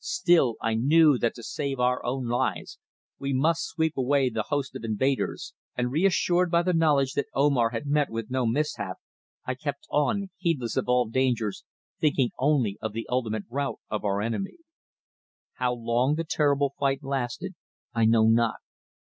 Still 0.00 0.56
I 0.60 0.74
knew 0.74 1.16
that 1.16 1.36
to 1.36 1.44
save 1.44 1.78
our 1.78 2.04
own 2.04 2.26
lives 2.26 2.80
we 3.20 3.32
must 3.32 3.68
sweep 3.68 3.96
away 3.96 4.28
the 4.28 4.46
host 4.48 4.74
of 4.74 4.82
invaders, 4.82 5.54
and, 5.76 5.92
reassured 5.92 6.50
by 6.50 6.62
the 6.64 6.72
knowledge 6.72 7.12
that 7.12 7.28
Omar 7.34 7.70
had 7.70 7.86
met 7.86 8.10
with 8.10 8.28
no 8.28 8.46
mishap, 8.46 8.96
I 9.44 9.54
kept 9.54 9.86
on, 9.88 10.30
heedless 10.38 10.76
of 10.76 10.88
all 10.88 11.08
dangers, 11.08 11.64
thinking 12.00 12.30
only 12.36 12.76
of 12.82 12.94
the 12.94 13.06
ultimate 13.08 13.44
rout 13.48 13.78
of 13.88 14.04
our 14.04 14.20
enemy. 14.20 14.56
How 15.52 15.74
long 15.74 16.16
the 16.16 16.24
terrible 16.24 16.74
fight 16.80 17.04
lasted 17.04 17.54
I 17.94 18.06
know 18.06 18.26
not. 18.26 18.56